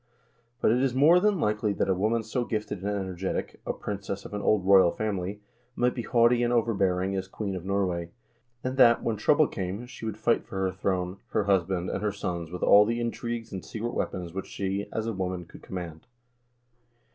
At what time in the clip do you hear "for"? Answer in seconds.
10.43-10.55